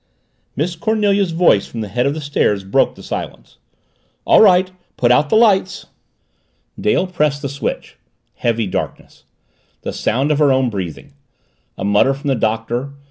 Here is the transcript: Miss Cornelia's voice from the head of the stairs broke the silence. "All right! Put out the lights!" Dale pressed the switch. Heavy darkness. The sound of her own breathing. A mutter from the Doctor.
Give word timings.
Miss 0.55 0.75
Cornelia's 0.75 1.29
voice 1.29 1.67
from 1.67 1.81
the 1.81 1.87
head 1.87 2.07
of 2.07 2.15
the 2.15 2.21
stairs 2.21 2.63
broke 2.63 2.95
the 2.95 3.03
silence. 3.03 3.59
"All 4.25 4.41
right! 4.41 4.71
Put 4.97 5.11
out 5.11 5.29
the 5.29 5.35
lights!" 5.35 5.85
Dale 6.79 7.05
pressed 7.05 7.43
the 7.43 7.47
switch. 7.49 7.99
Heavy 8.37 8.65
darkness. 8.65 9.25
The 9.83 9.93
sound 9.93 10.31
of 10.31 10.39
her 10.39 10.51
own 10.51 10.71
breathing. 10.71 11.13
A 11.77 11.83
mutter 11.85 12.15
from 12.15 12.29
the 12.29 12.35
Doctor. 12.35 12.93